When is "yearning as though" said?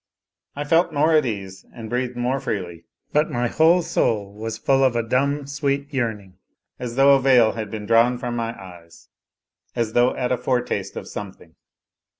5.93-7.13